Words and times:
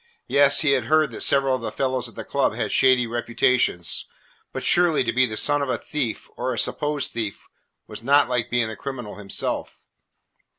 Yes, 0.25 0.61
he 0.61 0.71
had 0.71 0.85
heard 0.85 1.11
that 1.11 1.21
several 1.21 1.53
of 1.53 1.61
the 1.61 1.71
fellows 1.71 2.09
at 2.09 2.15
the 2.15 2.23
club 2.23 2.55
had 2.55 2.71
shady 2.71 3.05
reputations, 3.05 4.07
but 4.51 4.63
surely 4.63 5.03
to 5.03 5.13
be 5.13 5.27
the 5.27 5.37
son 5.37 5.61
of 5.61 5.69
a 5.69 5.77
thief 5.77 6.27
or 6.37 6.51
a 6.51 6.57
supposed 6.57 7.11
thief 7.11 7.47
was 7.85 8.01
not 8.01 8.27
like 8.27 8.49
being 8.49 8.67
the 8.67 8.75
criminal 8.75 9.17
himself. 9.17 9.85